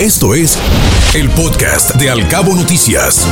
Esto 0.00 0.34
es 0.34 0.58
el 1.14 1.30
podcast 1.30 1.94
de 1.96 2.10
Alcabo 2.10 2.54
Noticias. 2.54 3.26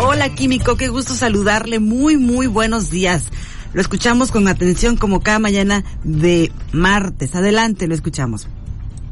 Hola 0.00 0.34
Químico, 0.34 0.76
qué 0.76 0.88
gusto 0.88 1.14
saludarle. 1.14 1.78
Muy, 1.78 2.16
muy 2.16 2.48
buenos 2.48 2.90
días. 2.90 3.26
Lo 3.72 3.80
escuchamos 3.80 4.32
con 4.32 4.48
atención 4.48 4.96
como 4.96 5.20
cada 5.20 5.38
mañana 5.38 5.84
de 6.02 6.50
martes. 6.72 7.36
Adelante, 7.36 7.86
lo 7.86 7.94
escuchamos. 7.94 8.48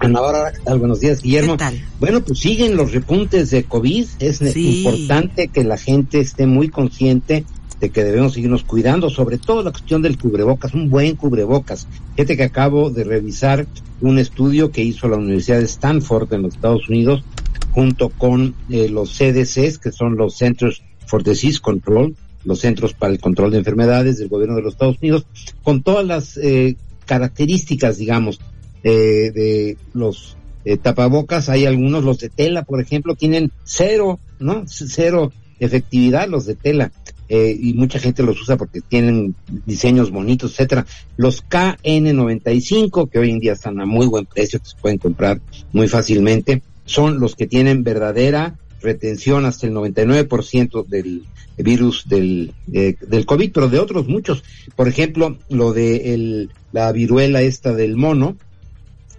Ana 0.00 0.21
¿qué 0.53 0.61
tal? 0.64 0.79
Buenos 0.80 0.98
días, 1.00 1.22
Guillermo. 1.22 1.52
¿Qué 1.52 1.59
tal? 1.59 1.84
Bueno, 2.00 2.20
pues 2.22 2.41
siguen 2.41 2.77
los 2.77 2.91
repuntes 2.93 3.50
de 3.50 3.62
COVID. 3.64 4.07
Es 4.18 4.38
Sí. 4.38 4.82
importante 4.82 5.48
que 5.48 5.62
la 5.62 5.77
gente 5.77 6.18
esté 6.18 6.46
muy 6.46 6.68
consciente 6.68 7.45
de 7.81 7.91
que 7.91 8.05
debemos 8.05 8.35
seguirnos 8.35 8.65
cuidando, 8.65 9.11
sobre 9.11 9.39
todo 9.39 9.63
la 9.63 9.71
cuestión 9.71 10.03
del 10.03 10.19
cubrebocas, 10.19 10.75
un 10.75 10.91
buen 10.91 11.17
cubrebocas. 11.17 11.87
Fíjate 12.14 12.37
que 12.37 12.45
acabo 12.45 12.91
de 12.91 13.05
revisar 13.05 13.67
un 14.01 14.19
estudio 14.19 14.71
que 14.71 14.83
hizo 14.83 15.09
la 15.09 15.17
Universidad 15.17 15.59
de 15.59 15.64
Stanford 15.64 16.32
en 16.35 16.43
los 16.43 16.54
Estados 16.54 16.89
Unidos 16.89 17.25
junto 17.73 18.11
con 18.11 18.54
eh, 18.68 18.89
los 18.89 19.17
CDCs, 19.17 19.79
que 19.79 19.93
son 19.93 20.17
los 20.17 20.37
Centers 20.37 20.82
for 21.07 21.23
Disease 21.23 21.61
Control, 21.61 22.14
los 22.45 22.61
Centros 22.61 22.95
para 22.95 23.13
el 23.13 23.21
Control 23.21 23.51
de 23.51 23.59
Enfermedades 23.59 24.18
del 24.18 24.29
gobierno 24.29 24.57
de 24.57 24.62
los 24.62 24.75
Estados 24.75 24.99
Unidos, 25.01 25.26
con 25.62 25.82
todas 25.82 26.04
las 26.04 26.37
eh, 26.37 26.76
características, 27.07 27.99
digamos, 27.99 28.40
eh, 28.82 29.31
de 29.35 29.76
los 29.93 30.37
eh, 30.65 30.76
tapabocas. 30.76 31.49
Hay 31.49 31.67
algunos, 31.67 32.05
los 32.05 32.19
de 32.19 32.28
tela, 32.28 32.62
por 32.62 32.81
ejemplo, 32.81 33.15
tienen 33.15 33.51
cero, 33.65 34.19
¿no? 34.39 34.65
Cero 34.67 35.33
efectividad 35.59 36.28
los 36.28 36.47
de 36.47 36.55
tela. 36.55 36.91
Eh, 37.33 37.56
y 37.62 37.75
mucha 37.75 38.00
gente 38.00 38.25
los 38.25 38.42
usa 38.42 38.56
porque 38.56 38.80
tienen 38.80 39.36
diseños 39.64 40.11
bonitos, 40.11 40.50
etcétera. 40.50 40.84
Los 41.16 41.44
KN95, 41.47 43.08
que 43.08 43.20
hoy 43.20 43.30
en 43.30 43.39
día 43.39 43.53
están 43.53 43.80
a 43.80 43.86
muy 43.86 44.08
buen 44.08 44.27
precio, 44.27 44.58
que 44.58 44.66
se 44.66 44.77
pueden 44.77 44.98
comprar 44.98 45.41
muy 45.72 45.86
fácilmente, 45.86 46.62
son 46.86 47.20
los 47.20 47.36
que 47.36 47.47
tienen 47.47 47.84
verdadera 47.84 48.59
retención 48.83 49.45
hasta 49.45 49.69
el 49.69 49.75
99% 49.75 50.84
del 50.87 51.22
virus 51.56 52.09
del, 52.09 52.53
eh, 52.72 52.97
del 53.00 53.27
COVID, 53.27 53.53
pero 53.53 53.69
de 53.69 53.78
otros 53.78 54.09
muchos. 54.09 54.42
Por 54.75 54.89
ejemplo, 54.89 55.39
lo 55.48 55.72
de 55.72 56.15
el, 56.15 56.50
la 56.72 56.91
viruela 56.91 57.42
esta 57.42 57.72
del 57.75 57.97
mono, 57.97 58.37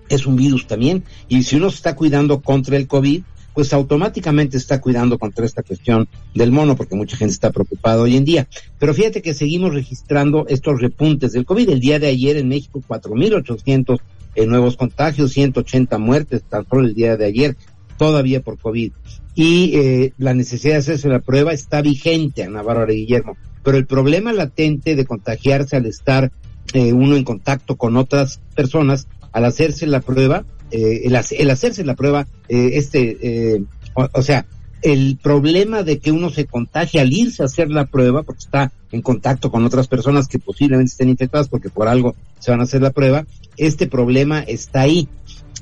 es 0.09 0.25
un 0.25 0.35
virus 0.35 0.67
también, 0.67 1.05
y 1.29 1.43
si 1.43 1.55
uno 1.55 1.69
se 1.69 1.77
está 1.77 1.95
cuidando 1.95 2.41
contra 2.41 2.75
el 2.75 2.87
COVID, 2.87 3.23
pues 3.53 3.73
automáticamente 3.73 4.57
está 4.57 4.79
cuidando 4.79 5.17
contra 5.17 5.45
esta 5.45 5.63
cuestión 5.63 6.07
del 6.33 6.51
mono, 6.51 6.75
porque 6.75 6.95
mucha 6.95 7.17
gente 7.17 7.33
está 7.33 7.51
preocupada 7.51 8.01
hoy 8.01 8.15
en 8.15 8.25
día. 8.25 8.47
Pero 8.79 8.93
fíjate 8.93 9.21
que 9.21 9.33
seguimos 9.33 9.73
registrando 9.73 10.45
estos 10.47 10.79
repuntes 10.79 11.33
del 11.33 11.45
COVID. 11.45 11.69
El 11.69 11.79
día 11.79 11.99
de 11.99 12.07
ayer 12.07 12.37
en 12.37 12.47
México, 12.47 12.81
4.800 12.87 13.99
eh, 14.35 14.45
nuevos 14.45 14.77
contagios, 14.77 15.31
180 15.33 15.97
muertes, 15.97 16.43
tan 16.43 16.67
solo 16.67 16.87
el 16.87 16.93
día 16.93 17.17
de 17.17 17.25
ayer, 17.25 17.57
todavía 17.97 18.41
por 18.41 18.57
COVID. 18.57 18.91
Y 19.35 19.75
eh, 19.75 20.13
la 20.17 20.33
necesidad 20.33 20.73
de 20.73 20.79
hacerse 20.79 21.09
la 21.09 21.19
prueba 21.19 21.53
está 21.53 21.81
vigente, 21.81 22.43
Ana 22.43 22.61
Bárbara 22.61 22.93
Guillermo. 22.93 23.37
Pero 23.63 23.77
el 23.77 23.85
problema 23.85 24.33
latente 24.33 24.95
de 24.95 25.05
contagiarse 25.05 25.75
al 25.75 25.85
estar 25.85 26.31
eh, 26.73 26.93
uno 26.93 27.15
en 27.15 27.23
contacto 27.23 27.75
con 27.75 27.97
otras 27.97 28.39
personas, 28.55 29.07
al 29.31 29.45
hacerse 29.45 29.87
la 29.87 29.99
prueba, 29.99 30.45
eh, 30.71 31.01
el, 31.05 31.15
hace- 31.15 31.41
el 31.41 31.49
hacerse 31.49 31.83
la 31.83 31.95
prueba, 31.95 32.27
eh, 32.49 32.71
este, 32.73 33.17
eh, 33.55 33.63
o, 33.93 34.07
o 34.13 34.21
sea, 34.21 34.45
el 34.81 35.19
problema 35.21 35.83
de 35.83 35.99
que 35.99 36.11
uno 36.11 36.29
se 36.31 36.45
contagie 36.45 36.99
al 37.01 37.13
irse 37.13 37.43
a 37.43 37.45
hacer 37.45 37.69
la 37.69 37.85
prueba, 37.85 38.23
porque 38.23 38.39
está 38.39 38.71
en 38.91 39.01
contacto 39.03 39.51
con 39.51 39.63
otras 39.63 39.87
personas 39.87 40.27
que 40.27 40.39
posiblemente 40.39 40.91
estén 40.91 41.09
infectadas 41.09 41.47
porque 41.49 41.69
por 41.69 41.87
algo 41.87 42.15
se 42.39 42.49
van 42.51 42.61
a 42.61 42.63
hacer 42.63 42.81
la 42.81 42.89
prueba, 42.91 43.25
este 43.57 43.85
problema 43.87 44.39
está 44.41 44.81
ahí. 44.81 45.07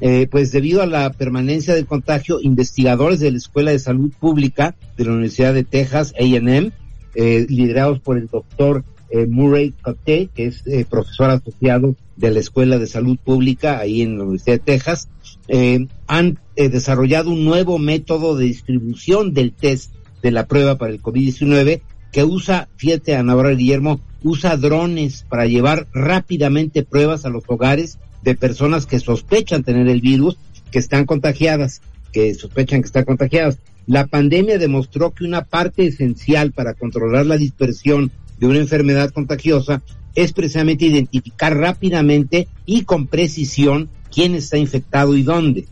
Eh, 0.02 0.28
pues 0.32 0.54
debido 0.54 0.82
a 0.82 0.86
la 0.86 1.12
permanencia 1.12 1.76
del 1.76 1.86
contagio, 1.86 2.40
investigadores 2.42 3.20
de 3.20 3.32
la 3.32 3.38
Escuela 3.38 3.72
de 3.72 3.80
Salud 3.80 4.10
Pública 4.18 4.74
de 4.96 5.04
la 5.04 5.12
Universidad 5.12 5.54
de 5.54 5.66
Texas, 5.66 6.14
A&M, 6.18 6.72
eh, 7.16 7.46
liderados 7.50 8.00
por 8.00 8.18
el 8.18 8.28
doctor 8.28 8.86
eh, 9.12 9.26
Murray 9.28 9.74
Coté, 9.82 10.30
que 10.34 10.48
es 10.48 10.66
eh, 10.68 10.86
profesor 10.90 11.30
asociado 11.30 11.96
de 12.16 12.32
la 12.32 12.40
Escuela 12.40 12.78
de 12.78 12.88
Salud 12.88 13.18
Pública 13.18 13.80
ahí 13.80 14.02
en 14.02 14.18
la 14.18 14.24
Universidad 14.24 14.58
de 14.58 14.60
Texas, 14.60 15.10
eh, 15.48 15.88
han 16.08 16.40
desarrollado 16.56 17.32
un 17.32 17.46
nuevo 17.46 17.80
método 17.80 18.36
de 18.36 18.46
distribución 18.46 19.34
del 19.34 19.54
test 19.54 19.94
de 20.22 20.32
la 20.32 20.46
prueba 20.46 20.78
para 20.78 20.92
el 20.92 21.02
COVID-19 21.02 21.82
que 22.12 22.24
usa, 22.24 22.68
fíjate 22.76 23.16
Ana 23.16 23.36
Bárbara 23.36 23.56
Guillermo, 23.56 24.02
usa 24.24 24.58
drones 24.58 25.26
para 25.30 25.46
llevar 25.46 25.88
rápidamente 25.94 26.84
pruebas 26.84 27.26
a 27.26 27.30
los 27.30 27.44
hogares 27.48 27.98
de 28.24 28.36
personas 28.36 28.86
que 28.86 29.00
sospechan 29.00 29.64
tener 29.64 29.88
el 29.88 30.02
virus, 30.02 30.38
que 30.72 30.80
están 30.80 31.06
contagiadas, 31.06 31.82
que 32.12 32.34
sospechan 32.34 32.82
que 32.82 32.88
están 32.88 33.06
contagiadas. 33.06 33.60
La 33.88 34.08
pandemia 34.08 34.58
demostró 34.58 35.12
que 35.12 35.24
una 35.24 35.46
parte 35.46 35.86
esencial 35.86 36.52
para 36.52 36.74
controlar 36.74 37.26
la 37.26 37.38
dispersión 37.38 38.12
de 38.40 38.48
una 38.48 38.60
enfermedad 38.60 39.12
contagiosa 39.12 39.82
es 40.16 40.34
precisamente 40.34 40.86
identificar 40.86 41.56
rápidamente 41.56 42.48
y 42.66 42.84
con 42.84 43.08
precisión 43.08 43.90
quién 44.12 44.36
está 44.36 44.58
infectado 44.58 45.16
y 45.16 45.24
dónde. 45.24 45.68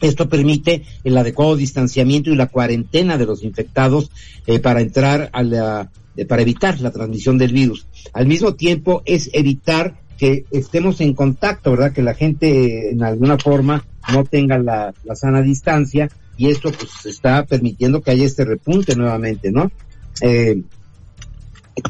Esto 0.00 0.28
permite 0.28 0.84
el 1.04 1.16
adecuado 1.16 1.56
distanciamiento 1.56 2.30
y 2.30 2.36
la 2.36 2.46
cuarentena 2.46 3.18
de 3.18 3.26
los 3.26 3.42
infectados 3.42 4.10
eh, 4.46 4.60
para 4.60 4.80
entrar 4.80 5.28
a 5.32 5.42
la, 5.42 5.90
eh, 6.16 6.24
para 6.24 6.42
evitar 6.42 6.80
la 6.80 6.92
transmisión 6.92 7.36
del 7.36 7.52
virus. 7.52 7.86
Al 8.12 8.26
mismo 8.26 8.54
tiempo 8.54 9.02
es 9.04 9.28
evitar 9.32 10.00
que 10.16 10.44
estemos 10.50 11.00
en 11.00 11.14
contacto, 11.14 11.72
¿verdad? 11.72 11.92
Que 11.92 12.02
la 12.02 12.14
gente 12.14 12.48
eh, 12.48 12.90
en 12.90 13.02
alguna 13.02 13.38
forma 13.38 13.84
no 14.12 14.24
tenga 14.24 14.58
la, 14.58 14.94
sana 15.14 15.42
distancia 15.42 16.08
y 16.36 16.48
esto 16.48 16.70
pues 16.72 17.06
está 17.06 17.44
permitiendo 17.44 18.00
que 18.00 18.12
haya 18.12 18.24
este 18.24 18.44
repunte 18.44 18.94
nuevamente, 18.94 19.50
¿no? 19.50 19.70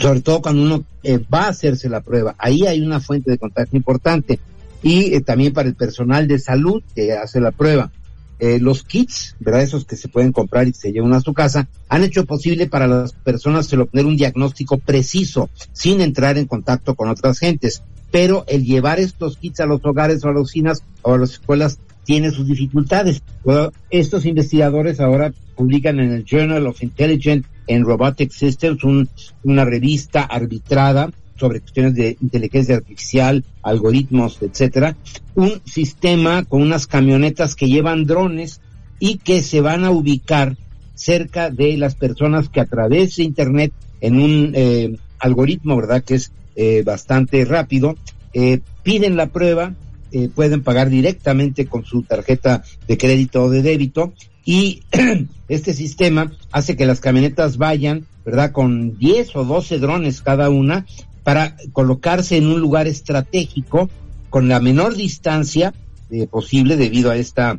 Sobre 0.01 0.21
todo 0.21 0.43
cuando 0.43 0.63
uno 0.63 0.85
eh, 1.03 1.19
va 1.33 1.45
a 1.45 1.49
hacerse 1.49 1.89
la 1.89 2.01
prueba. 2.01 2.35
Ahí 2.39 2.67
hay 2.67 2.81
una 2.81 3.01
fuente 3.01 3.31
de 3.31 3.39
contagio 3.39 3.77
importante. 3.77 4.39
Y 4.83 5.15
eh, 5.15 5.21
también 5.21 5.53
para 5.53 5.69
el 5.69 5.75
personal 5.75 6.29
de 6.29 6.39
salud 6.39 6.83
que 6.95 7.13
hace 7.13 7.41
la 7.41 7.51
prueba. 7.51 7.91
Eh, 8.41 8.61
los 8.61 8.85
kits, 8.85 9.35
¿verdad? 9.41 9.63
Esos 9.63 9.85
que 9.85 9.97
se 9.97 10.09
pueden 10.09 10.31
comprar 10.31 10.69
y 10.69 10.73
se 10.73 10.93
llevan 10.93 11.13
a 11.13 11.21
su 11.21 11.35
casa, 11.35 11.69
han 11.89 12.05
hecho 12.05 12.25
posible 12.25 12.69
para 12.69 12.87
las 12.87 13.13
personas 13.13 13.73
el 13.73 13.81
obtener 13.81 14.07
un 14.07 14.17
diagnóstico 14.17 14.79
preciso 14.79 15.51
sin 15.73 16.01
entrar 16.01 16.39
en 16.39 16.47
contacto 16.47 16.95
con 16.95 17.09
otras 17.09 17.41
gentes. 17.41 17.83
Pero 18.13 18.45
el 18.47 18.65
llevar 18.65 19.01
estos 19.01 19.37
kits 19.39 19.61
a 19.61 19.67
los 19.67 19.85
hogares 19.85 20.25
o 20.25 20.29
a 20.29 20.33
las 20.33 20.43
oficinas 20.43 20.85
o 21.03 21.15
a 21.15 21.19
las 21.19 21.33
escuelas 21.33 21.81
tiene 22.05 22.31
sus 22.31 22.47
dificultades. 22.47 23.23
Estos 23.91 24.25
investigadores 24.25 25.01
ahora 25.01 25.33
publican 25.57 25.99
en 25.99 26.13
el 26.13 26.25
Journal 26.25 26.67
of 26.67 26.83
Intelligent 26.83 27.45
and 27.69 27.85
Robotic 27.85 28.31
Systems, 28.33 28.85
un- 28.85 29.09
una 29.45 29.65
revista 29.65 30.23
arbitrada 30.23 31.11
sobre 31.37 31.61
cuestiones 31.61 31.95
de 31.95 32.17
inteligencia 32.21 32.77
artificial, 32.77 33.45
algoritmos, 33.63 34.39
etcétera, 34.43 34.97
un 35.37 35.61
sistema 35.65 36.45
con 36.45 36.63
unas 36.63 36.87
camionetas 36.87 37.55
que 37.55 37.69
llevan 37.69 38.05
drones 38.07 38.61
y 38.99 39.19
que 39.19 39.43
se 39.43 39.61
van 39.61 39.85
a 39.85 39.91
ubicar 39.91 40.57
cerca 40.95 41.51
de 41.51 41.77
las 41.77 41.95
personas 41.95 42.49
que 42.49 42.61
a 42.61 42.67
través 42.67 43.17
de 43.17 43.23
internet 43.23 43.73
en 44.01 44.21
un 44.21 44.53
eh, 44.55 44.97
algoritmo, 45.21 45.77
¿verdad? 45.77 46.03
Que 46.03 46.17
es 46.17 46.33
eh, 46.57 46.83
bastante 46.85 47.45
rápido, 47.45 47.95
eh, 48.33 48.59
piden 48.83 49.17
la 49.17 49.29
prueba, 49.29 49.75
eh, 50.13 50.29
pueden 50.35 50.63
pagar 50.63 50.91
directamente 50.91 51.67
con 51.67 51.85
su 51.85 52.03
tarjeta 52.03 52.63
de 52.87 52.99
crédito 52.99 53.45
o 53.45 53.51
de 53.51 53.63
débito 53.63 54.13
y 54.45 54.83
este 55.49 55.75
sistema 55.75 56.33
hace 56.53 56.77
que 56.77 56.87
las 56.87 57.01
camionetas 57.01 57.59
vayan, 57.59 58.07
¿verdad? 58.25 58.53
Con 58.53 58.99
10 58.99 59.37
o 59.37 59.45
12 59.45 59.79
drones 59.79 60.23
cada 60.23 60.51
una 60.51 60.87
para 61.23 61.57
colocarse 61.73 62.37
en 62.39 62.47
un 62.47 62.61
lugar 62.61 62.87
estratégico 62.87 63.91
con 64.31 64.49
la 64.49 64.61
menor 64.61 64.95
distancia 64.95 65.75
eh, 66.11 66.27
posible 66.27 66.77
debido 66.77 67.11
a 67.11 67.17
esta 67.17 67.59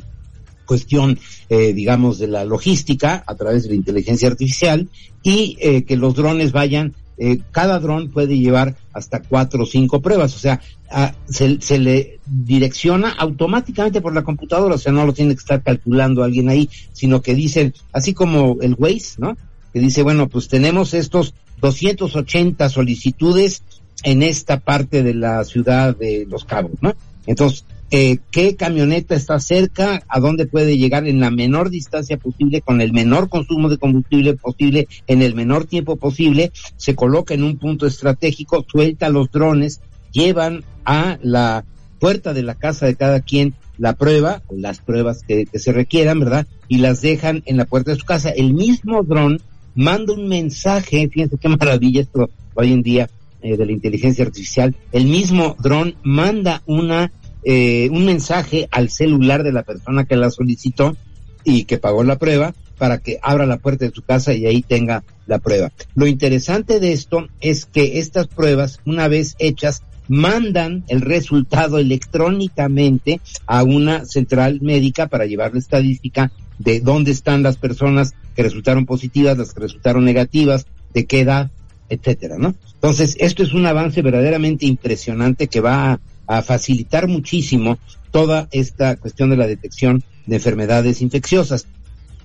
cuestión, 0.70 1.18
eh, 1.48 1.72
digamos, 1.72 2.18
de 2.18 2.28
la 2.28 2.44
logística 2.44 3.24
a 3.26 3.34
través 3.34 3.64
de 3.64 3.70
la 3.70 3.74
inteligencia 3.74 4.28
artificial 4.28 4.88
y 5.22 5.56
eh, 5.60 5.84
que 5.84 5.96
los 5.96 6.14
drones 6.14 6.52
vayan, 6.52 6.94
eh, 7.20 7.38
cada 7.52 7.78
dron 7.78 8.08
puede 8.10 8.36
llevar 8.38 8.74
hasta 8.92 9.20
cuatro 9.22 9.62
o 9.62 9.66
cinco 9.66 10.00
pruebas, 10.00 10.34
o 10.34 10.38
sea, 10.38 10.60
a- 10.90 11.14
se, 11.28 11.60
se 11.60 11.78
le 11.78 12.18
direcciona 12.26 13.10
automáticamente 13.10 14.00
por 14.00 14.12
la 14.14 14.22
computadora, 14.24 14.74
o 14.74 14.78
sea, 14.78 14.90
no 14.92 15.06
lo 15.06 15.12
tiene 15.12 15.34
que 15.34 15.40
estar 15.40 15.62
calculando 15.62 16.24
alguien 16.24 16.48
ahí, 16.48 16.68
sino 16.92 17.22
que 17.22 17.34
dicen, 17.34 17.74
así 17.92 18.14
como 18.14 18.56
el 18.62 18.74
Waze, 18.78 19.16
¿no? 19.18 19.36
Que 19.72 19.78
dice, 19.80 20.02
bueno, 20.02 20.28
pues 20.28 20.48
tenemos 20.48 20.94
estos 20.94 21.34
280 21.60 22.68
solicitudes 22.68 23.62
en 24.02 24.22
esta 24.22 24.58
parte 24.60 25.02
de 25.02 25.14
la 25.14 25.44
ciudad 25.44 25.94
de 25.96 26.26
Los 26.28 26.44
Cabos, 26.44 26.72
¿no? 26.80 26.94
Entonces, 27.26 27.64
eh, 27.90 28.18
qué 28.30 28.54
camioneta 28.54 29.16
está 29.16 29.40
cerca, 29.40 30.02
a 30.08 30.20
dónde 30.20 30.46
puede 30.46 30.78
llegar 30.78 31.08
en 31.08 31.18
la 31.18 31.30
menor 31.30 31.70
distancia 31.70 32.16
posible, 32.16 32.60
con 32.60 32.80
el 32.80 32.92
menor 32.92 33.28
consumo 33.28 33.68
de 33.68 33.78
combustible 33.78 34.34
posible, 34.34 34.86
en 35.08 35.22
el 35.22 35.34
menor 35.34 35.64
tiempo 35.64 35.96
posible, 35.96 36.52
se 36.76 36.94
coloca 36.94 37.34
en 37.34 37.42
un 37.42 37.58
punto 37.58 37.86
estratégico, 37.86 38.64
suelta 38.70 39.08
los 39.08 39.30
drones, 39.30 39.80
llevan 40.12 40.62
a 40.84 41.18
la 41.22 41.64
puerta 41.98 42.32
de 42.32 42.42
la 42.44 42.54
casa 42.54 42.86
de 42.86 42.94
cada 42.94 43.20
quien 43.20 43.54
la 43.76 43.94
prueba, 43.94 44.42
las 44.50 44.78
pruebas 44.78 45.22
que, 45.26 45.46
se 45.54 45.72
requieran, 45.72 46.20
¿verdad? 46.20 46.46
Y 46.68 46.78
las 46.78 47.00
dejan 47.00 47.42
en 47.46 47.56
la 47.56 47.64
puerta 47.64 47.90
de 47.90 47.98
su 47.98 48.04
casa. 48.04 48.30
El 48.30 48.54
mismo 48.54 49.02
dron 49.02 49.40
manda 49.74 50.12
un 50.12 50.28
mensaje, 50.28 51.08
fíjense 51.08 51.38
qué 51.38 51.48
maravilla 51.48 52.02
esto 52.02 52.30
hoy 52.54 52.72
en 52.72 52.82
día 52.82 53.08
eh, 53.42 53.56
de 53.56 53.66
la 53.66 53.72
inteligencia 53.72 54.24
artificial, 54.24 54.76
el 54.92 55.06
mismo 55.06 55.56
dron 55.58 55.94
manda 56.02 56.62
una 56.66 57.10
eh, 57.44 57.88
un 57.90 58.04
mensaje 58.04 58.68
al 58.70 58.90
celular 58.90 59.42
de 59.42 59.52
la 59.52 59.62
persona 59.62 60.04
que 60.04 60.16
la 60.16 60.30
solicitó 60.30 60.96
y 61.44 61.64
que 61.64 61.78
pagó 61.78 62.04
la 62.04 62.18
prueba 62.18 62.54
para 62.78 62.98
que 62.98 63.18
abra 63.22 63.46
la 63.46 63.58
puerta 63.58 63.84
de 63.84 63.92
su 63.92 64.02
casa 64.02 64.32
y 64.32 64.46
ahí 64.46 64.62
tenga 64.62 65.04
la 65.26 65.38
prueba. 65.38 65.70
Lo 65.94 66.06
interesante 66.06 66.80
de 66.80 66.92
esto 66.92 67.28
es 67.40 67.66
que 67.66 67.98
estas 67.98 68.26
pruebas, 68.26 68.80
una 68.86 69.06
vez 69.08 69.36
hechas, 69.38 69.82
mandan 70.08 70.84
el 70.88 71.02
resultado 71.02 71.78
electrónicamente 71.78 73.20
a 73.46 73.62
una 73.62 74.06
central 74.06 74.60
médica 74.60 75.06
para 75.06 75.26
llevar 75.26 75.52
la 75.52 75.60
estadística 75.60 76.32
de 76.58 76.80
dónde 76.80 77.12
están 77.12 77.42
las 77.42 77.56
personas 77.56 78.14
que 78.34 78.42
resultaron 78.42 78.86
positivas, 78.86 79.38
las 79.38 79.54
que 79.54 79.60
resultaron 79.60 80.04
negativas, 80.04 80.66
de 80.94 81.04
qué 81.04 81.20
edad, 81.20 81.50
etcétera, 81.88 82.38
¿no? 82.38 82.54
Entonces, 82.74 83.16
esto 83.20 83.42
es 83.42 83.52
un 83.52 83.66
avance 83.66 84.02
verdaderamente 84.02 84.66
impresionante 84.66 85.48
que 85.48 85.60
va 85.60 85.92
a, 85.92 86.00
facilitar 86.42 87.08
muchísimo 87.08 87.78
toda 88.10 88.48
esta 88.52 88.96
cuestión 88.96 89.30
de 89.30 89.36
la 89.36 89.46
detección 89.46 90.02
de 90.26 90.36
enfermedades 90.36 91.02
infecciosas. 91.02 91.66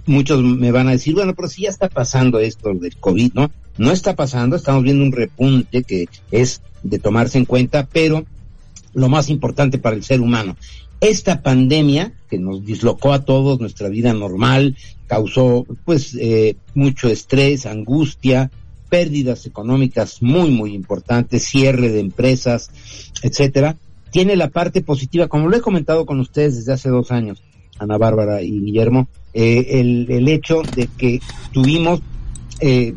Muchos 0.05 0.43
me 0.43 0.71
van 0.71 0.87
a 0.87 0.91
decir, 0.91 1.15
bueno, 1.15 1.33
pero 1.33 1.47
si 1.47 1.63
ya 1.63 1.69
está 1.69 1.89
pasando 1.89 2.39
esto 2.39 2.73
del 2.73 2.95
COVID, 2.97 3.33
¿no? 3.33 3.51
No 3.77 3.91
está 3.91 4.15
pasando, 4.15 4.55
estamos 4.55 4.83
viendo 4.83 5.03
un 5.03 5.11
repunte 5.11 5.83
que 5.83 6.07
es 6.31 6.61
de 6.83 6.99
tomarse 6.99 7.37
en 7.37 7.45
cuenta, 7.45 7.87
pero 7.91 8.25
lo 8.93 9.09
más 9.09 9.29
importante 9.29 9.79
para 9.79 9.95
el 9.95 10.03
ser 10.03 10.21
humano, 10.21 10.55
esta 11.01 11.41
pandemia 11.41 12.13
que 12.29 12.37
nos 12.37 12.65
dislocó 12.65 13.13
a 13.13 13.25
todos 13.25 13.59
nuestra 13.59 13.89
vida 13.89 14.13
normal, 14.13 14.77
causó 15.07 15.65
pues 15.83 16.15
eh, 16.19 16.55
mucho 16.73 17.09
estrés, 17.09 17.65
angustia, 17.65 18.51
pérdidas 18.89 19.45
económicas 19.45 20.21
muy 20.21 20.51
muy 20.51 20.73
importantes, 20.73 21.43
cierre 21.43 21.89
de 21.89 21.99
empresas, 21.99 22.69
etcétera. 23.21 23.75
Tiene 24.15 24.37
la 24.37 24.47
parte 24.47 24.81
positiva, 24.81 25.27
como 25.27 25.49
lo 25.49 25.57
he 25.57 25.59
comentado 25.59 26.05
con 26.05 26.21
ustedes 26.21 26.55
desde 26.55 26.71
hace 26.71 26.87
dos 26.87 27.11
años, 27.11 27.43
Ana 27.79 27.97
Bárbara 27.97 28.41
y 28.41 28.61
Guillermo, 28.61 29.09
eh, 29.33 29.81
el, 29.81 30.09
el, 30.09 30.29
hecho 30.29 30.61
de 30.73 30.87
que 30.87 31.19
tuvimos 31.51 31.99
eh, 32.61 32.95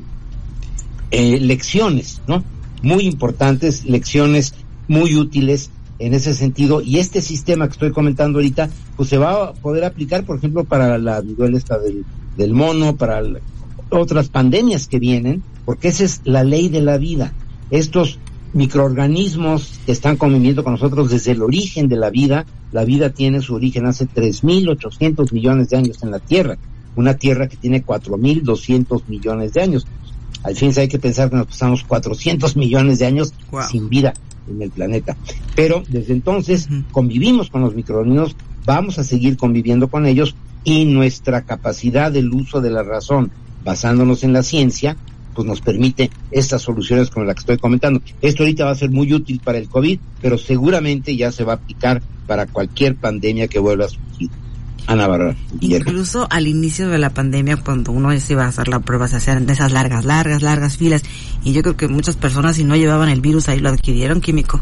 eh, 1.10 1.40
lecciones, 1.40 2.22
¿no? 2.28 2.44
Muy 2.84 3.02
importantes, 3.02 3.84
lecciones 3.84 4.54
muy 4.86 5.16
útiles 5.16 5.72
en 5.98 6.14
ese 6.14 6.34
sentido. 6.34 6.82
Y 6.82 6.98
este 6.98 7.20
sistema 7.20 7.66
que 7.66 7.72
estoy 7.72 7.90
comentando 7.90 8.38
ahorita, 8.38 8.70
pues 8.96 9.08
se 9.08 9.18
va 9.18 9.48
a 9.48 9.52
poder 9.54 9.86
aplicar, 9.86 10.24
por 10.24 10.36
ejemplo, 10.36 10.62
para 10.62 10.98
la 10.98 11.20
viruela 11.20 11.58
del, 11.82 12.04
del 12.36 12.54
mono, 12.54 12.94
para 12.94 13.24
otras 13.90 14.28
pandemias 14.28 14.86
que 14.86 15.00
vienen, 15.00 15.42
porque 15.64 15.88
esa 15.88 16.04
es 16.04 16.20
la 16.22 16.44
ley 16.44 16.68
de 16.68 16.80
la 16.80 16.96
vida. 16.96 17.32
Estos 17.72 18.20
microorganismos 18.52 19.80
que 19.84 19.92
están 19.92 20.16
conviviendo 20.16 20.64
con 20.64 20.74
nosotros 20.74 21.10
desde 21.10 21.32
el 21.32 21.42
origen 21.42 21.88
de 21.88 21.96
la 21.96 22.10
vida, 22.10 22.46
la 22.72 22.84
vida 22.84 23.10
tiene 23.10 23.40
su 23.40 23.54
origen 23.54 23.86
hace 23.86 24.06
3.800 24.06 25.32
millones 25.32 25.70
de 25.70 25.76
años 25.76 26.02
en 26.02 26.10
la 26.10 26.18
Tierra, 26.18 26.56
una 26.96 27.14
Tierra 27.14 27.48
que 27.48 27.56
tiene 27.56 27.84
4.200 27.84 29.02
millones 29.08 29.52
de 29.52 29.62
años. 29.62 29.86
Al 30.42 30.56
fin 30.56 30.72
hay 30.76 30.88
que 30.88 30.98
pensar 30.98 31.30
que 31.30 31.36
nos 31.36 31.46
pasamos 31.46 31.84
400 31.84 32.56
millones 32.56 32.98
de 33.00 33.06
años 33.06 33.34
sin 33.70 33.88
vida 33.88 34.14
en 34.48 34.62
el 34.62 34.70
planeta. 34.70 35.16
Pero 35.54 35.82
desde 35.88 36.12
entonces 36.12 36.68
convivimos 36.92 37.50
con 37.50 37.62
los 37.62 37.74
microorganismos, 37.74 38.36
vamos 38.64 38.98
a 38.98 39.04
seguir 39.04 39.36
conviviendo 39.36 39.88
con 39.88 40.06
ellos 40.06 40.34
y 40.64 40.84
nuestra 40.84 41.42
capacidad 41.42 42.12
del 42.12 42.32
uso 42.32 42.60
de 42.60 42.70
la 42.70 42.82
razón, 42.82 43.30
basándonos 43.64 44.24
en 44.24 44.32
la 44.32 44.42
ciencia, 44.42 44.96
pues 45.38 45.46
nos 45.46 45.60
permite 45.60 46.10
estas 46.32 46.62
soluciones 46.62 47.10
como 47.10 47.24
la 47.24 47.32
que 47.32 47.38
estoy 47.38 47.58
comentando. 47.58 48.02
Esto 48.20 48.42
ahorita 48.42 48.64
va 48.64 48.72
a 48.72 48.74
ser 48.74 48.90
muy 48.90 49.14
útil 49.14 49.40
para 49.44 49.58
el 49.58 49.68
COVID, 49.68 50.00
pero 50.20 50.36
seguramente 50.36 51.16
ya 51.16 51.30
se 51.30 51.44
va 51.44 51.52
a 51.52 51.56
aplicar 51.56 52.02
para 52.26 52.46
cualquier 52.46 52.96
pandemia 52.96 53.46
que 53.46 53.60
vuelva 53.60 53.84
a 53.84 53.88
surgir. 53.88 54.30
Ana 54.88 55.06
Bárbara. 55.06 55.36
Incluso 55.60 56.26
al 56.28 56.48
inicio 56.48 56.88
de 56.88 56.98
la 56.98 57.10
pandemia, 57.10 57.56
cuando 57.56 57.92
uno 57.92 58.18
se 58.18 58.32
iba 58.32 58.46
a 58.46 58.48
hacer 58.48 58.66
la 58.66 58.80
prueba, 58.80 59.06
se 59.06 59.18
hacían 59.18 59.48
esas 59.48 59.70
largas, 59.70 60.04
largas, 60.04 60.42
largas 60.42 60.76
filas. 60.76 61.04
Y 61.44 61.52
yo 61.52 61.62
creo 61.62 61.76
que 61.76 61.86
muchas 61.86 62.16
personas, 62.16 62.56
si 62.56 62.64
no 62.64 62.74
llevaban 62.74 63.08
el 63.08 63.20
virus, 63.20 63.48
ahí 63.48 63.60
lo 63.60 63.68
adquirieron 63.68 64.20
químico. 64.20 64.60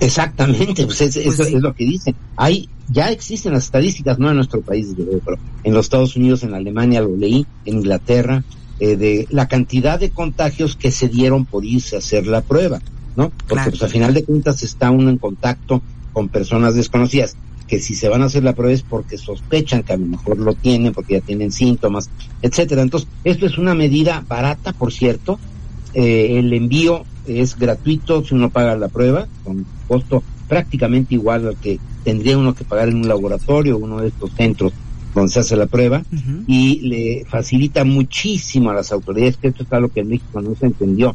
Exactamente, 0.00 0.84
pues, 0.84 0.98
pues 0.98 1.16
eso 1.16 1.44
es 1.44 1.52
lo 1.52 1.74
que 1.74 1.84
dicen. 1.84 2.16
Hay, 2.36 2.68
ya 2.88 3.12
existen 3.12 3.52
las 3.52 3.66
estadísticas, 3.66 4.18
no 4.18 4.30
en 4.30 4.34
nuestro 4.34 4.62
país, 4.62 4.88
pero 4.96 5.38
en 5.62 5.72
los 5.72 5.86
Estados 5.86 6.16
Unidos, 6.16 6.42
en 6.42 6.54
Alemania 6.54 7.02
lo 7.02 7.16
leí, 7.16 7.46
en 7.66 7.76
Inglaterra, 7.76 8.42
eh, 8.84 8.96
de 8.96 9.28
la 9.30 9.46
cantidad 9.46 10.00
de 10.00 10.10
contagios 10.10 10.74
que 10.74 10.90
se 10.90 11.06
dieron 11.06 11.44
por 11.44 11.64
irse 11.64 11.94
a 11.94 12.00
hacer 12.00 12.26
la 12.26 12.40
prueba, 12.40 12.80
¿no? 13.14 13.30
Porque 13.46 13.70
pues 13.70 13.80
a 13.84 13.86
final 13.86 14.12
de 14.12 14.24
cuentas 14.24 14.64
está 14.64 14.90
uno 14.90 15.08
en 15.08 15.18
contacto 15.18 15.80
con 16.12 16.28
personas 16.28 16.74
desconocidas 16.74 17.36
que 17.68 17.78
si 17.78 17.94
se 17.94 18.08
van 18.08 18.22
a 18.22 18.24
hacer 18.24 18.42
la 18.42 18.54
prueba 18.54 18.74
es 18.74 18.82
porque 18.82 19.18
sospechan 19.18 19.84
que 19.84 19.92
a 19.92 19.96
lo 19.96 20.06
mejor 20.06 20.36
lo 20.36 20.54
tienen, 20.54 20.92
porque 20.92 21.14
ya 21.14 21.20
tienen 21.20 21.52
síntomas, 21.52 22.10
etcétera. 22.42 22.82
Entonces, 22.82 23.08
esto 23.22 23.46
es 23.46 23.56
una 23.56 23.76
medida 23.76 24.24
barata, 24.28 24.72
por 24.72 24.92
cierto. 24.92 25.38
Eh, 25.94 26.40
el 26.40 26.52
envío 26.52 27.04
es 27.24 27.56
gratuito 27.56 28.24
si 28.24 28.34
uno 28.34 28.50
paga 28.50 28.76
la 28.76 28.88
prueba, 28.88 29.28
con 29.44 29.64
costo 29.86 30.24
prácticamente 30.48 31.14
igual 31.14 31.46
al 31.46 31.56
que 31.56 31.78
tendría 32.02 32.36
uno 32.36 32.52
que 32.52 32.64
pagar 32.64 32.88
en 32.88 32.96
un 32.96 33.06
laboratorio, 33.06 33.78
uno 33.78 34.00
de 34.00 34.08
estos 34.08 34.32
centros 34.32 34.72
donde 35.14 35.32
se 35.32 35.40
hace 35.40 35.56
la 35.56 35.66
prueba, 35.66 36.02
y 36.46 36.80
le 36.80 37.24
facilita 37.28 37.84
muchísimo 37.84 38.70
a 38.70 38.74
las 38.74 38.92
autoridades, 38.92 39.36
que 39.36 39.48
esto 39.48 39.64
es 39.64 39.72
algo 39.72 39.88
que 39.88 40.00
en 40.00 40.08
México 40.08 40.40
no 40.40 40.54
se 40.54 40.66
entendió, 40.66 41.14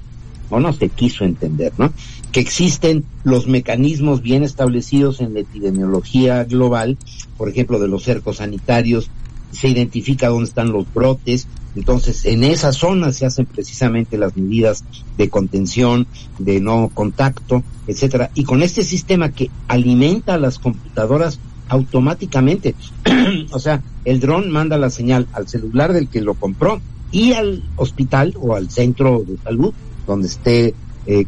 o 0.49 0.59
no 0.59 0.71
se 0.73 0.89
quiso 0.89 1.25
entender, 1.25 1.73
¿no? 1.77 1.91
Que 2.31 2.39
existen 2.39 3.03
los 3.23 3.47
mecanismos 3.47 4.21
bien 4.21 4.44
establecidos 4.44 5.19
en 5.19 5.33
la 5.33 5.41
epidemiología 5.41 6.44
global, 6.44 6.97
por 7.38 7.49
ejemplo, 7.49 7.79
de 7.79 7.88
los 7.88 8.03
cercos 8.03 8.38
sanitarios, 8.38 9.09
se 9.51 9.69
identifica 9.69 10.29
dónde 10.29 10.49
están 10.49 10.71
los 10.71 10.91
brotes, 10.94 11.47
entonces 11.75 12.25
en 12.25 12.44
esa 12.44 12.73
zona 12.73 13.11
se 13.11 13.25
hacen 13.25 13.45
precisamente 13.45 14.17
las 14.17 14.35
medidas 14.35 14.83
de 15.17 15.29
contención, 15.29 16.07
de 16.39 16.59
no 16.59 16.89
contacto, 16.94 17.63
etcétera, 17.88 18.31
y 18.33 18.44
con 18.44 18.61
este 18.61 18.83
sistema 18.83 19.31
que 19.31 19.49
alimenta 19.67 20.35
a 20.35 20.39
las 20.39 20.59
computadoras 20.59 21.39
automáticamente, 21.69 22.75
o 23.52 23.59
sea, 23.59 23.81
el 24.06 24.19
dron 24.19 24.50
manda 24.52 24.78
la 24.78 24.90
señal 24.90 25.28
al 25.33 25.47
celular 25.47 25.94
del 25.94 26.07
que 26.07 26.21
lo 26.21 26.33
compró 26.33 26.81
y 27.12 27.33
al 27.33 27.64
hospital 27.76 28.36
o 28.40 28.56
al 28.56 28.69
centro 28.69 29.24
de 29.26 29.38
salud 29.38 29.74
donde 30.06 30.28
esté 30.28 30.74
eh, 31.06 31.26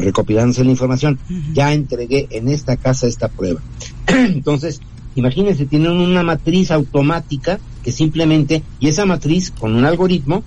recopilándose 0.00 0.64
la 0.64 0.70
información. 0.70 1.18
Ya 1.52 1.72
entregué 1.72 2.26
en 2.30 2.48
esta 2.48 2.76
casa 2.76 3.06
esta 3.06 3.28
prueba. 3.28 3.60
Entonces, 4.06 4.80
imagínense, 5.14 5.66
tienen 5.66 5.92
una 5.92 6.22
matriz 6.22 6.70
automática 6.70 7.60
que 7.82 7.92
simplemente, 7.92 8.62
y 8.78 8.88
esa 8.88 9.06
matriz 9.06 9.50
con 9.50 9.74
un 9.74 9.84
algoritmo 9.84 10.42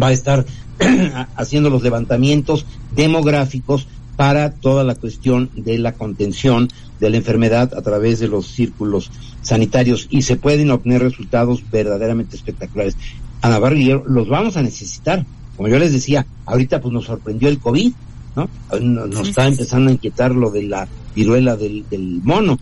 va 0.00 0.08
a 0.08 0.12
estar 0.12 0.46
haciendo 1.36 1.70
los 1.70 1.82
levantamientos 1.82 2.66
demográficos 2.94 3.86
para 4.16 4.50
toda 4.50 4.82
la 4.84 4.94
cuestión 4.94 5.50
de 5.54 5.78
la 5.78 5.92
contención 5.92 6.68
de 7.00 7.10
la 7.10 7.18
enfermedad 7.18 7.74
a 7.74 7.82
través 7.82 8.18
de 8.18 8.28
los 8.28 8.46
círculos 8.46 9.10
sanitarios 9.42 10.08
y 10.10 10.22
se 10.22 10.36
pueden 10.36 10.70
obtener 10.70 11.02
resultados 11.02 11.62
verdaderamente 11.70 12.36
espectaculares. 12.36 12.96
Ana 13.42 13.58
Barrio, 13.58 14.02
los 14.06 14.28
vamos 14.28 14.56
a 14.56 14.62
necesitar 14.62 15.24
como 15.56 15.68
yo 15.68 15.78
les 15.78 15.92
decía, 15.92 16.26
ahorita 16.44 16.80
pues 16.80 16.92
nos 16.92 17.06
sorprendió 17.06 17.48
el 17.48 17.58
COVID, 17.58 17.92
¿no? 18.36 18.48
Nos, 18.80 19.28
está 19.28 19.46
empezando 19.46 19.88
a 19.88 19.94
inquietar 19.94 20.34
lo 20.34 20.50
de 20.50 20.64
la 20.64 20.86
viruela 21.14 21.56
del, 21.56 22.20
mono, 22.22 22.58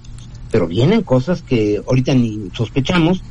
pero 0.51 0.69
vienen 0.69 1.03
cosas 1.03 1.43
que 1.43 1.83
ahorita 1.85 2.15
ni 2.15 2.51
sospechamos, 2.53 3.23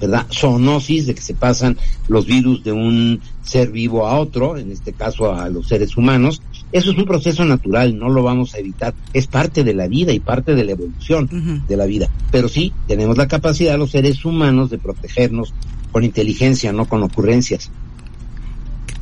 ¿verdad? 0.00 0.26
Zoonosis, 0.32 1.06
de 1.06 1.14
que 1.14 1.20
se 1.20 1.34
pasan 1.34 1.78
los 2.08 2.26
virus 2.26 2.64
de 2.64 2.72
un 2.72 3.20
ser 3.44 3.70
vivo 3.70 4.06
a 4.08 4.18
otro, 4.18 4.56
en 4.56 4.72
este 4.72 4.92
caso 4.92 5.32
a 5.32 5.48
los 5.48 5.68
seres 5.68 5.96
humanos. 5.96 6.42
Eso 6.74 6.90
es 6.90 6.98
un 6.98 7.06
proceso 7.06 7.44
natural, 7.46 7.98
no 7.98 8.10
lo 8.10 8.22
vamos 8.22 8.54
a 8.54 8.58
evitar. 8.58 8.92
Es 9.14 9.26
parte 9.26 9.64
de 9.64 9.72
la 9.72 9.88
vida 9.88 10.12
y 10.12 10.20
parte 10.20 10.54
de 10.54 10.64
la 10.64 10.72
evolución 10.72 11.64
de 11.66 11.76
la 11.76 11.86
vida. 11.86 12.10
Pero 12.30 12.48
sí, 12.48 12.72
tenemos 12.86 13.16
la 13.16 13.28
capacidad 13.28 13.78
los 13.78 13.92
seres 13.92 14.24
humanos 14.24 14.68
de 14.68 14.78
protegernos 14.78 15.54
con 15.92 16.04
inteligencia, 16.04 16.72
no 16.72 16.86
con 16.86 17.02
ocurrencias 17.02 17.70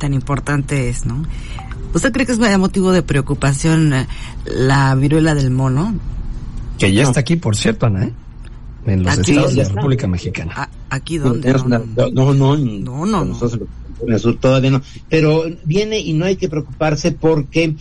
tan 0.03 0.13
importante 0.13 0.89
es, 0.89 1.05
¿no? 1.05 1.23
¿Usted 1.93 2.11
cree 2.11 2.25
que 2.25 2.33
es 2.33 2.59
motivo 2.59 2.91
de 2.91 3.03
preocupación 3.03 3.93
eh, 3.93 4.05
la 4.43 4.93
viruela 4.95 5.33
del 5.33 5.49
mono? 5.49 5.95
Que 6.77 6.91
ya 6.91 7.03
está 7.03 7.21
aquí, 7.21 7.37
por 7.37 7.55
cierto, 7.55 7.85
Ana, 7.85 8.07
¿eh? 8.07 8.13
En 8.85 9.03
los 9.03 9.17
estados 9.17 9.55
de 9.55 9.63
la 9.63 9.69
República 9.69 10.05
Mexicana. 10.05 10.69
¿Aquí 10.89 11.19
dónde? 11.19 11.53
No, 11.53 12.11
no, 12.11 12.33
no. 12.33 12.57
No, 12.57 13.05
no. 13.05 13.23
en 13.23 13.31
todavía 14.39 14.71
no. 14.71 14.81
Pero 15.09 15.45
viene 15.63 15.99
y 15.99 16.13
no 16.13 16.25
hay 16.25 16.35
que 16.35 16.49
preocuparse 16.49 17.11
porque 17.11 17.75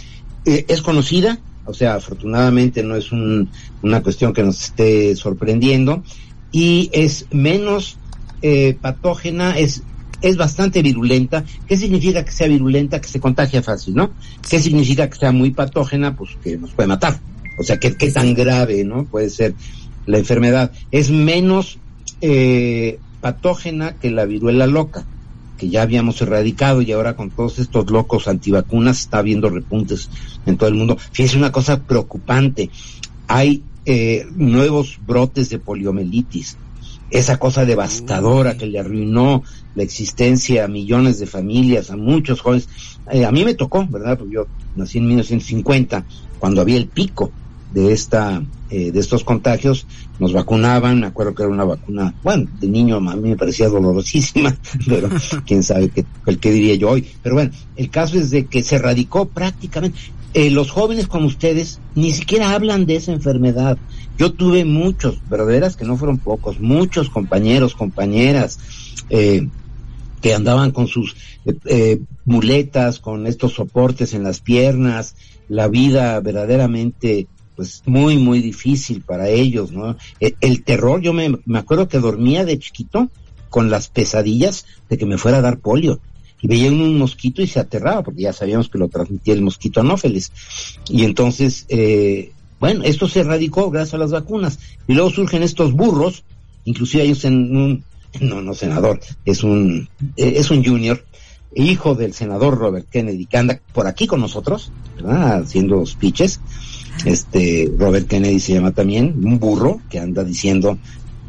eh, 0.45 0.65
es 0.69 0.83
conocida, 0.83 1.39
o 1.65 1.75
sea, 1.75 1.95
afortunadamente 1.95 2.83
no 2.83 2.97
es 2.97 3.13
una 3.13 4.03
cuestión 4.03 4.33
que 4.33 4.43
nos 4.43 4.63
esté 4.63 5.15
sorprendiendo 5.15 6.03
y 6.51 6.91
es 6.93 7.27
menos 7.31 7.97
eh, 8.43 8.77
patógena, 8.81 9.59
es 9.59 9.83
es 10.23 10.37
bastante 10.37 10.83
virulenta. 10.83 11.45
¿Qué 11.67 11.77
significa 11.77 12.25
que 12.25 12.31
sea 12.31 12.47
virulenta? 12.47 13.01
Que 13.01 13.09
se 13.09 13.21
contagia 13.21 13.63
fácil, 13.63 13.95
¿no? 13.95 14.13
¿Qué 14.49 14.61
significa 14.61 15.11
que 15.11 15.19
sea 15.19 15.33
muy 15.33 15.51
patógena? 15.51 16.17
Pues 16.17 16.31
que 16.43 16.57
nos 16.57 16.71
puede 16.71 16.87
matar. 16.87 17.19
O 17.59 17.65
sea, 17.65 17.79
¿qué, 17.79 17.97
qué 17.97 18.11
tan 18.13 18.33
grave, 18.33 18.85
¿no? 18.85 19.05
Puede 19.05 19.29
ser 19.31 19.55
la 20.07 20.19
enfermedad. 20.19 20.71
Es 20.93 21.11
menos 21.11 21.79
eh, 22.21 22.99
patógena 23.21 23.95
que 23.95 24.11
la 24.11 24.25
viruela 24.25 24.67
loca 24.67 25.05
que 25.63 25.69
ya 25.69 25.83
habíamos 25.83 26.21
erradicado 26.21 26.83
y 26.83 26.91
ahora 26.91 27.15
con 27.15 27.31
todos 27.31 27.61
estos 27.61 27.89
locos 27.89 28.27
antivacunas 28.27 28.99
está 28.99 29.19
habiendo 29.19 29.49
repuntes 29.49 30.11
en 30.45 30.57
todo 30.57 30.69
el 30.69 30.75
mundo. 30.75 30.99
Fíjense 31.13 31.39
una 31.39 31.53
cosa 31.53 31.85
preocupante, 31.85 32.69
hay 33.29 33.63
eh, 33.85 34.27
nuevos 34.35 34.99
brotes 35.07 35.51
de 35.51 35.61
poliomielitis, 35.61 36.57
esa 37.13 37.37
cosa 37.37 37.65
devastadora 37.65 38.57
que 38.57 38.67
le 38.67 38.81
arruinó 38.81 39.45
la 39.77 39.85
existencia 39.85 40.65
a 40.65 40.69
millones 40.69 41.21
de 41.21 41.27
familias, 41.27 41.93
a 41.93 41.97
muchos 41.97 42.41
jóvenes. 42.41 42.69
Eh, 43.13 43.25
a 43.25 43.31
mí 43.31 43.45
me 43.45 43.55
tocó, 43.55 43.87
¿verdad? 43.87 44.19
Porque 44.19 44.35
yo 44.35 44.47
nací 44.75 44.99
en 44.99 45.07
1950, 45.07 46.05
cuando 46.41 46.61
había 46.61 46.77
el 46.77 46.89
pico 46.89 47.31
de 47.73 47.93
esta 47.93 48.43
eh, 48.71 48.91
de 48.91 49.01
estos 49.01 49.25
contagios 49.25 49.87
nos 50.19 50.33
vacunaban 50.33 51.01
me 51.01 51.07
acuerdo 51.07 51.35
que 51.35 51.43
era 51.43 51.53
una 51.53 51.65
vacuna 51.65 52.15
bueno 52.23 52.49
de 52.61 52.69
niño 52.69 52.97
a 52.97 53.17
mí 53.17 53.31
me 53.31 53.37
parecía 53.37 53.69
dolorosísima 53.69 54.57
pero 54.87 55.09
quién 55.47 55.63
sabe 55.63 55.89
qué 55.89 56.05
el 56.27 56.39
qué 56.39 56.51
diría 56.51 56.75
yo 56.75 56.91
hoy. 56.91 57.07
Pero 57.23 57.35
bueno 57.35 57.51
el 57.77 57.91
caso 57.91 58.19
es 58.19 58.31
de 58.31 58.47
que 58.47 58.63
se 58.63 58.77
erradicó 58.77 59.27
prácticamente. 59.27 59.99
Eh, 60.35 60.51
los 60.51 60.71
jóvenes 60.71 61.09
como 61.09 61.27
ustedes 61.27 61.81
ni 61.95 62.13
siquiera 62.13 62.55
hablan 62.55 62.87
de 62.87 62.97
esa 62.97 63.13
enfermedad. 63.13 63.77
Yo 64.17 64.33
tuve 64.33 64.65
muchos 64.65 65.21
verdaderas 65.29 65.77
que 65.77 65.85
no 65.85 65.99
fueron 65.99 66.17
pocos 66.19 66.59
muchos 66.59 67.11
compañeros 67.11 67.75
compañeras 67.75 68.59
eh, 69.11 69.49
que 70.23 70.35
andaban 70.35 70.71
con 70.71 70.87
sus 70.87 71.17
muletas, 72.25 73.01
con 73.01 73.27
estos 73.27 73.55
soportes 73.55 74.15
en 74.15 74.23
las 74.23 74.41
piernas, 74.41 75.17
la 75.49 75.69
vida 75.69 76.19
verdaderamente 76.21 77.27
pues 77.63 77.83
muy, 77.87 78.19
muy 78.19 78.41
difícil 78.41 79.03
para 79.03 79.29
ellos, 79.29 79.71
¿no? 79.71 79.97
E, 80.19 80.35
el, 80.41 80.65
terror, 80.65 81.01
yo 81.01 81.13
me, 81.13 81.39
me 81.45 81.61
acuerdo 81.61 81.87
que 81.87 82.01
dormía 82.01 82.45
de 82.45 82.59
chiquito 82.59 83.09
con 83.51 83.71
las 83.71 83.87
pesadillas 83.87 84.67
de 84.89 84.99
que 84.99 85.07
me 85.07 85.17
fuera 85.17 85.39
a 85.39 85.43
dar 85.43 85.59
polio 85.59 86.01
y 86.41 86.49
veía 86.49 86.73
un 86.73 86.99
mosquito 86.99 87.41
y 87.41 87.47
se 87.47 87.61
aterraba, 87.61 88.03
porque 88.03 88.23
ya 88.23 88.33
sabíamos 88.33 88.69
que 88.69 88.79
lo 88.79 88.89
transmitía 88.89 89.35
el 89.35 89.43
mosquito 89.43 89.79
anófeles. 89.79 90.33
Y 90.89 91.05
entonces, 91.05 91.67
eh, 91.69 92.33
bueno, 92.59 92.83
esto 92.83 93.07
se 93.07 93.21
erradicó 93.21 93.71
gracias 93.71 93.95
a 93.95 93.99
las 93.99 94.11
vacunas. 94.11 94.59
Y 94.89 94.95
luego 94.95 95.11
surgen 95.11 95.45
estos 95.45 95.73
burros, 95.73 96.25
inclusive 96.65 97.05
ellos 97.05 97.25
en 97.25 97.57
un, 97.57 97.85
no, 98.21 98.43
no 98.43 98.55
senador, 98.55 98.99
es 99.25 99.45
un, 99.45 99.89
eh, 100.17 100.35
es 100.35 100.51
un 100.51 100.65
junior, 100.65 101.05
hijo 101.55 101.95
del 101.95 102.13
senador 102.13 102.59
Robert 102.59 102.89
Kennedy, 102.91 103.27
que 103.27 103.37
anda 103.37 103.61
por 103.73 103.87
aquí 103.87 104.09
con 104.09 104.21
nosotros, 104.21 104.73
¿verdad? 104.97 105.43
Haciendo 105.43 105.87
speeches 105.87 106.41
este 107.05 107.71
Robert 107.79 108.07
Kennedy 108.07 108.41
se 108.41 108.55
llama 108.55 108.73
también, 108.73 109.15
un 109.25 109.39
burro 109.39 109.81
que 109.91 109.99
anda 109.99 110.25
diciendo 110.25 110.79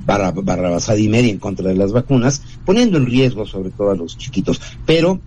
barra, 0.05 0.31
barrabasada 0.31 0.99
y 0.99 1.07
media 1.07 1.31
en 1.31 1.39
contra 1.39 1.69
de 1.69 1.75
las 1.75 1.91
vacunas, 1.91 2.41
poniendo 2.65 2.97
en 2.97 3.05
riesgo 3.05 3.45
sobre 3.45 3.69
todo 3.71 3.91
a 3.91 3.95
los 3.95 4.17
chiquitos. 4.17 4.61
Pero 4.85 5.19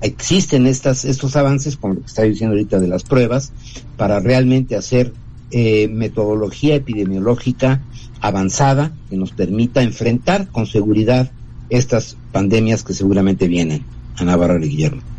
existen 0.00 0.66
estas, 0.66 1.04
estos 1.04 1.36
avances, 1.36 1.76
como 1.76 1.94
lo 1.94 2.00
que 2.00 2.06
está 2.06 2.22
diciendo 2.22 2.54
ahorita 2.54 2.80
de 2.80 2.88
las 2.88 3.04
pruebas, 3.04 3.52
para 3.96 4.20
realmente 4.20 4.76
hacer 4.76 5.12
eh, 5.50 5.88
metodología 5.88 6.74
epidemiológica 6.74 7.82
avanzada 8.20 8.92
que 9.10 9.16
nos 9.16 9.32
permita 9.32 9.82
enfrentar 9.82 10.48
con 10.48 10.66
seguridad 10.66 11.30
estas 11.70 12.16
pandemias 12.32 12.82
que 12.82 12.94
seguramente 12.94 13.48
vienen. 13.48 13.84
Ana 14.16 14.36
Barra 14.36 14.64
y 14.64 14.68
Guillermo. 14.68 15.11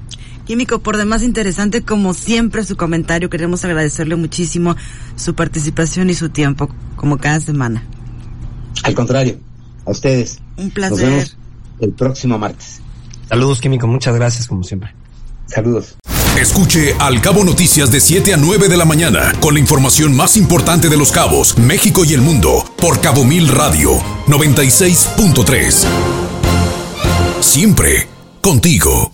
Químico, 0.46 0.80
por 0.80 0.98
demás 0.98 1.24
interesante, 1.24 1.84
como 1.84 2.14
siempre, 2.14 2.64
su 2.64 2.76
comentario. 2.76 3.30
Queremos 3.30 3.64
agradecerle 3.64 4.16
muchísimo 4.16 4.76
su 5.16 5.36
participación 5.36 6.10
y 6.10 6.14
su 6.14 6.30
tiempo, 6.30 6.70
como 6.96 7.18
cada 7.18 7.40
semana. 7.40 7.84
Al 8.84 8.94
contrario, 8.94 9.40
a 9.86 9.92
ustedes. 9.92 10.40
Un 10.58 10.70
placer. 10.72 10.92
Nos 10.92 11.00
vemos 11.00 11.38
el 11.80 11.92
próximo 11.92 12.38
martes. 12.38 12.82
Saludos, 13.30 13.62
Químico. 13.62 13.88
Muchas 13.88 14.16
gracias, 14.16 14.48
como 14.48 14.64
siempre. 14.64 14.94
Saludos. 15.48 15.96
Escuche 16.38 16.96
Al 17.00 17.22
Cabo 17.22 17.44
Noticias 17.44 17.92
de 17.92 18.00
7 18.00 18.34
a 18.34 18.38
9 18.38 18.68
de 18.68 18.76
la 18.76 18.86
mañana 18.86 19.34
con 19.40 19.54
la 19.54 19.60
información 19.60 20.16
más 20.16 20.36
importante 20.36 20.90
de 20.90 20.98
los 20.98 21.12
cabos, 21.12 21.58
México 21.60 22.04
y 22.04 22.14
el 22.14 22.22
mundo 22.22 22.66
por 22.78 23.00
Cabo 23.02 23.24
Mil 23.24 23.48
Radio 23.48 23.92
96.3. 24.28 25.86
Siempre 27.40 28.08
contigo. 28.42 29.12